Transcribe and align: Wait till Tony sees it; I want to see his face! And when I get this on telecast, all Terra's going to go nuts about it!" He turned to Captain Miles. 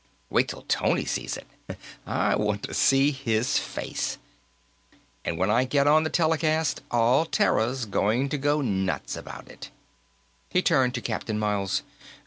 Wait 0.31 0.47
till 0.47 0.63
Tony 0.63 1.05
sees 1.05 1.37
it; 1.37 1.77
I 2.07 2.35
want 2.35 2.63
to 2.63 2.73
see 2.73 3.11
his 3.11 3.59
face! 3.59 4.17
And 5.23 5.37
when 5.37 5.51
I 5.51 5.63
get 5.63 5.83
this 5.83 5.91
on 5.91 6.03
telecast, 6.05 6.81
all 6.89 7.23
Terra's 7.23 7.85
going 7.85 8.27
to 8.29 8.39
go 8.39 8.61
nuts 8.61 9.15
about 9.15 9.47
it!" 9.47 9.69
He 10.49 10.63
turned 10.63 10.95
to 10.95 11.01
Captain 11.01 11.37
Miles. 11.37 11.83